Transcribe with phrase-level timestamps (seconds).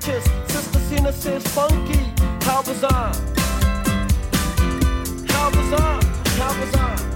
[0.00, 0.24] righteous.
[0.46, 2.12] Sister Cena says funky.
[2.42, 3.12] How was I?
[5.28, 6.00] How was I?
[6.38, 7.09] How was I?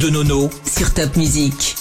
[0.00, 1.76] De Nono sur Top Music.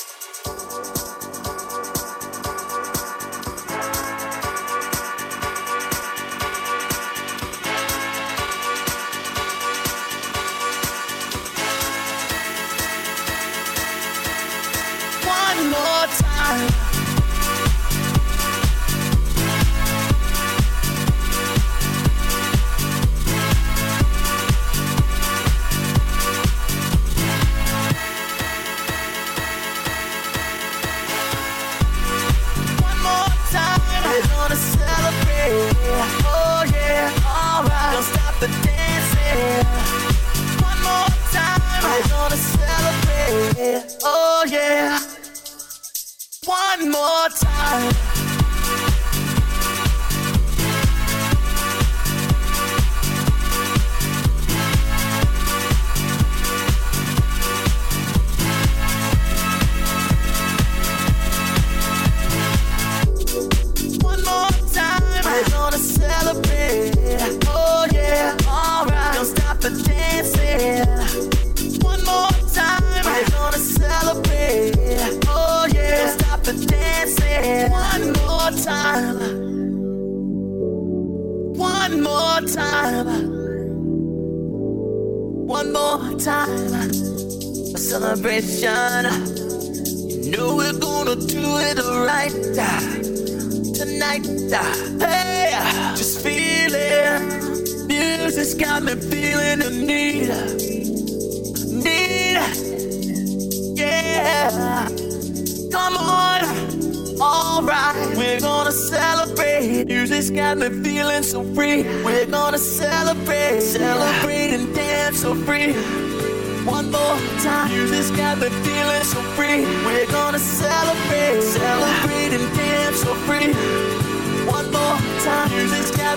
[15.26, 16.89] One more time.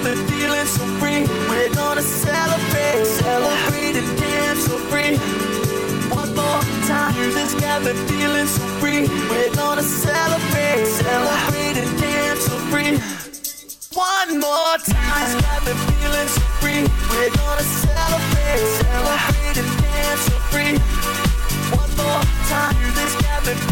[0.00, 1.26] Me feeling so free.
[1.50, 5.18] We're gonna celebrate, celebrate and dance so free.
[6.08, 7.12] One more time,
[7.60, 9.06] got me feeling so free.
[9.28, 12.96] We're gonna celebrate, celebrate and dance so free.
[13.92, 15.28] One more time,
[15.66, 16.82] me feeling so free.
[17.10, 20.74] We're gonna celebrate, celebrate and dance so free.
[21.76, 23.16] One more time, music's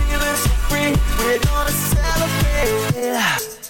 [0.05, 0.91] feeling so free.
[1.19, 3.70] We're gonna celebrate.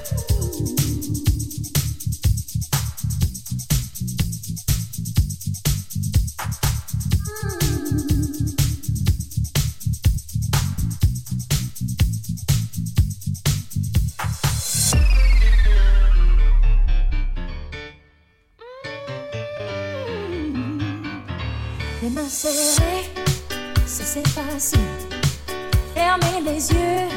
[26.11, 27.07] Fermer les yeux,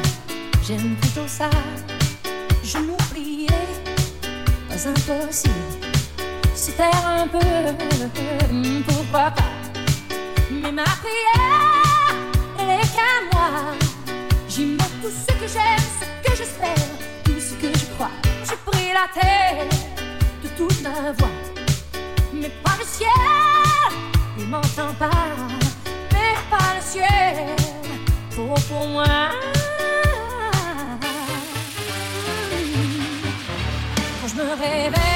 [0.65, 1.49] j'aime plutôt ça.
[2.63, 3.67] Je m'oubliais,
[4.69, 5.53] pas impossible.
[6.55, 7.39] Se taire un peu,
[8.53, 9.51] hmm, pourquoi pas?
[10.49, 12.15] Mais ma prière,
[12.57, 13.49] elle est qu'à moi.
[14.57, 16.87] Mets tout ce que j'aime, ce que j'espère,
[17.25, 18.11] tout ce que je crois.
[18.45, 19.67] Je prie la terre
[20.41, 21.35] de toute ma voix
[22.33, 23.09] mais pas le ciel.
[24.37, 25.35] Il m'entend pas,
[26.13, 27.64] mais pas le ciel.
[28.55, 28.61] Quand
[34.27, 35.14] je me réveille,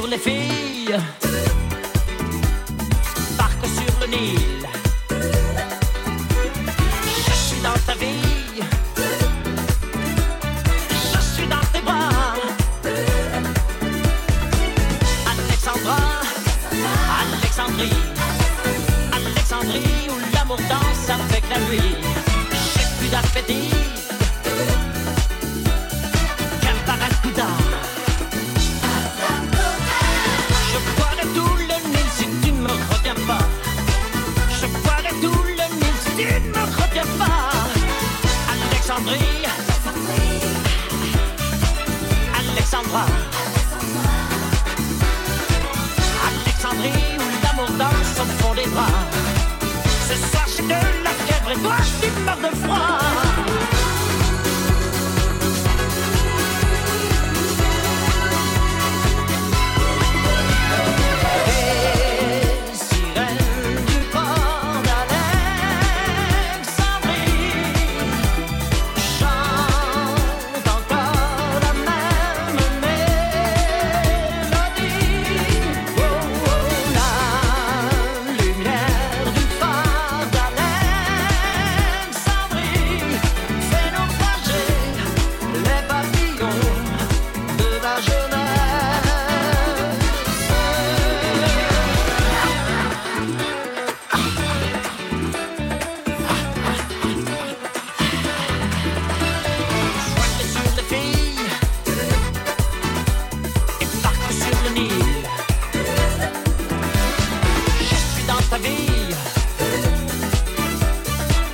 [0.00, 0.96] sur les filles,
[3.36, 4.59] parc sur le nid.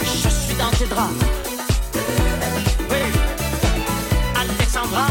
[0.03, 1.13] Je suis dans tes draps.
[2.91, 3.03] Oui.
[4.35, 5.07] Alexandra,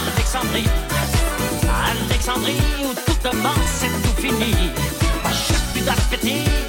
[0.00, 0.68] Alexandrie,
[1.90, 4.70] Alexandrie où tout commence et tout finit.
[5.30, 6.59] Je suis d'appétit.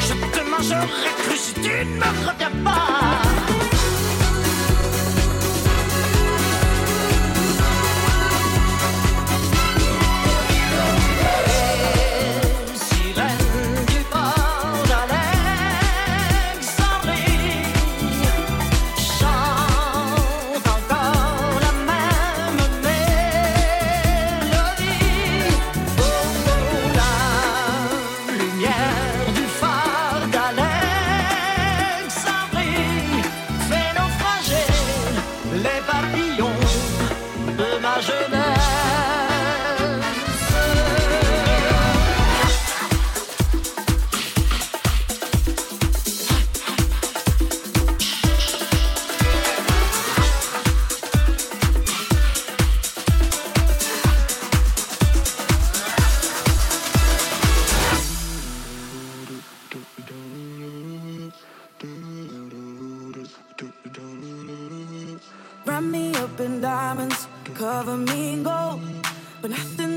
[0.00, 3.45] Je te mangerai cru si tu ne me reviens pas.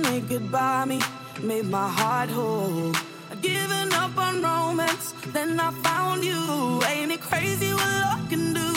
[0.09, 0.99] say goodbye me,
[1.43, 2.93] made my heart whole.
[3.31, 6.41] I'd given up on romance, then I found you.
[6.91, 8.71] Ain't it crazy what love can do?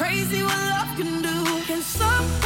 [0.00, 1.36] Crazy what love can do?
[1.68, 2.45] Can somebody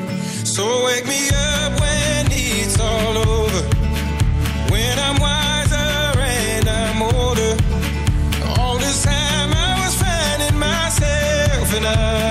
[0.51, 3.61] So wake me up when it's all over.
[4.69, 7.55] When I'm wiser and I'm older.
[8.59, 12.30] All this time I was finding myself and I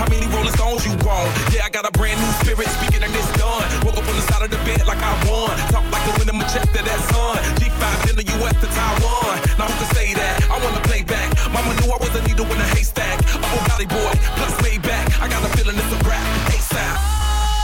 [0.00, 1.28] How many Rolling Stones you want?
[1.52, 3.64] Yeah, I got a brand new spirit, speaking and it's done.
[3.84, 5.52] Woke up on the side of the bed like I won.
[5.72, 7.38] Talk like the wind in my chapter, that sun.
[7.60, 9.36] G5 in the US to Taiwan.
[9.58, 10.48] Now who can say that?
[10.50, 11.28] I wanna play back.
[11.52, 13.20] Mama knew I was a needle in a haystack.
[13.42, 15.04] Oh, a body boy, plus way back.
[15.20, 16.24] I got a feeling it's a rap.
[16.54, 16.96] ASAP.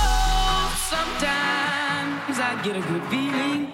[0.04, 3.67] Oh, sometimes I get a good feeling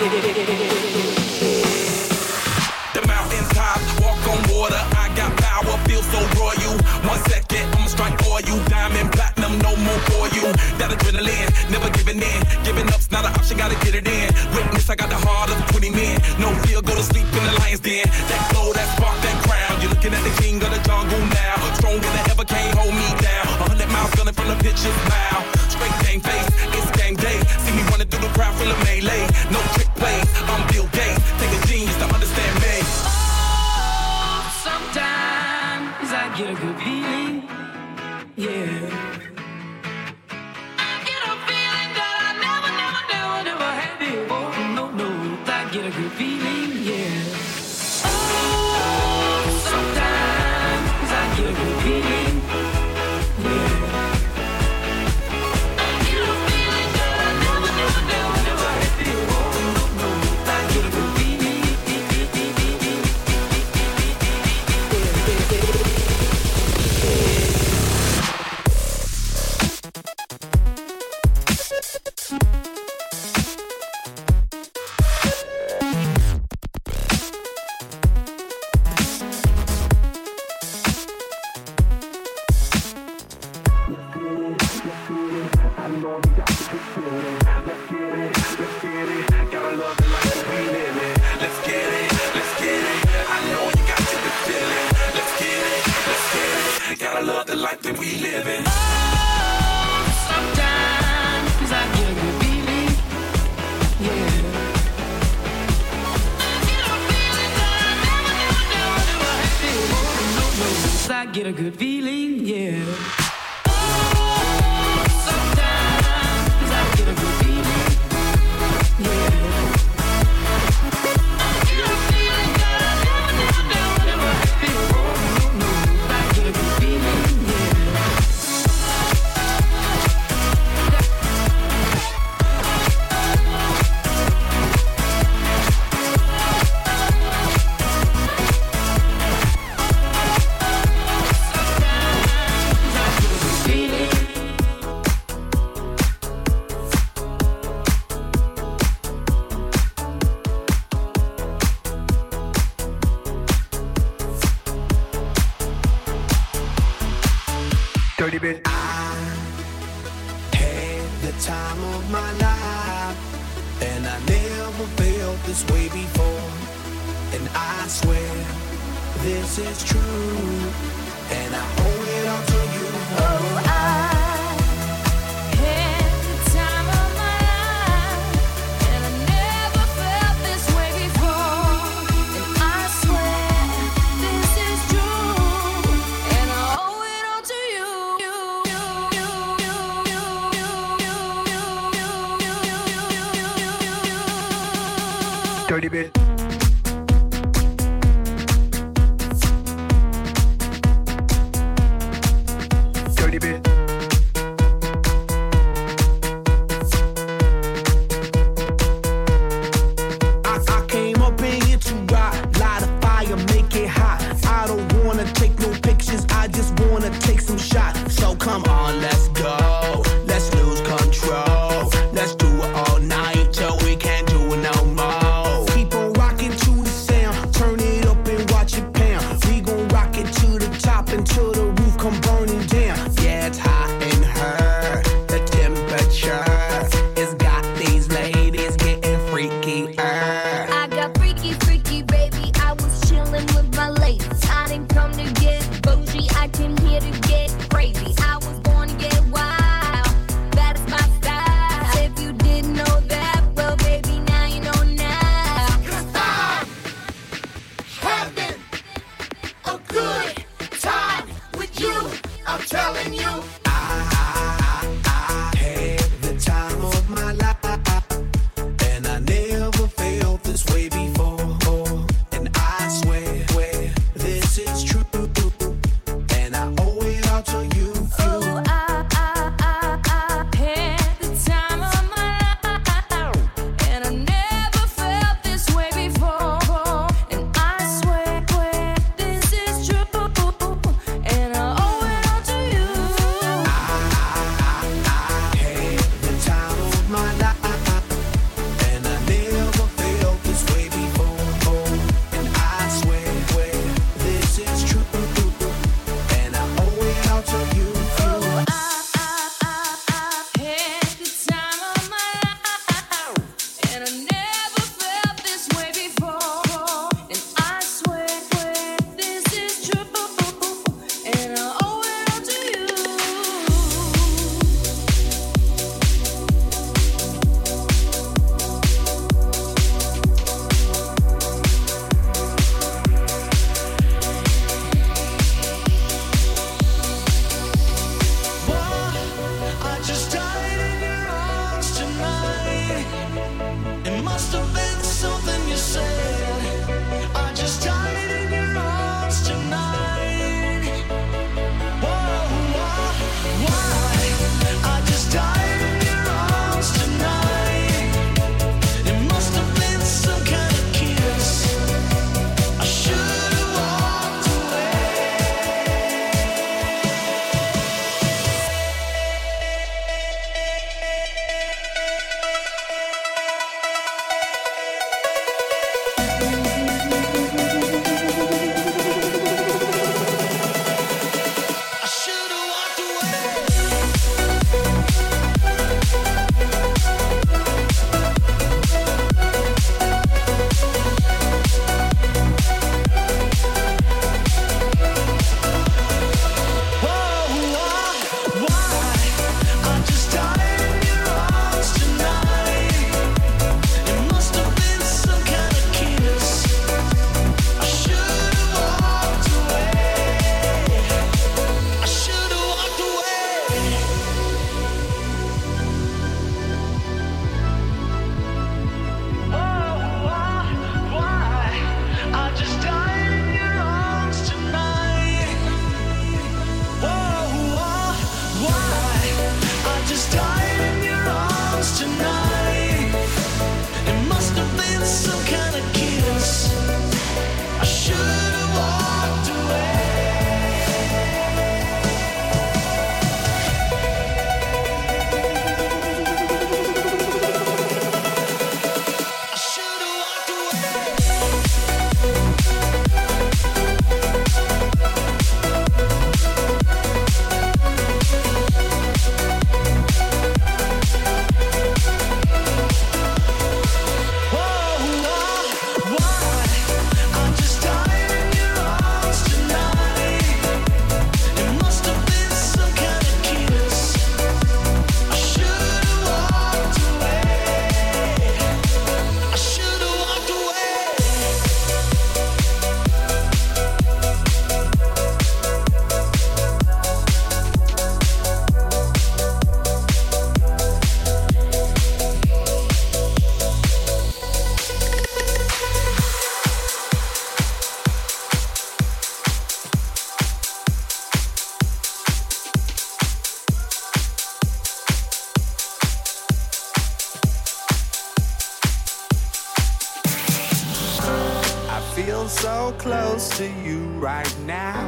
[0.00, 0.06] The
[3.06, 4.80] mountain top, walk on water.
[4.96, 6.72] I got power, feel so royal.
[7.04, 8.56] One second, I'ma strike for you.
[8.64, 10.48] Diamond, platinum, no more for you.
[10.80, 12.40] That adrenaline, never giving in.
[12.64, 14.32] Giving up's not an option, gotta get it in.
[14.56, 16.18] Witness, I got the heart of 20 men.
[16.40, 18.08] No fear, go to sleep in the lion's den.
[18.08, 18.49] That